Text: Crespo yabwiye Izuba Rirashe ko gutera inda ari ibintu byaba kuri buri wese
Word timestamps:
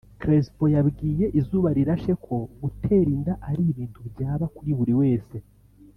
Crespo 0.19 0.63
yabwiye 0.75 1.25
Izuba 1.39 1.69
Rirashe 1.77 2.13
ko 2.25 2.35
gutera 2.61 3.09
inda 3.15 3.33
ari 3.49 3.63
ibintu 3.71 3.99
byaba 4.13 4.45
kuri 4.55 4.71
buri 4.77 4.93
wese 5.01 5.35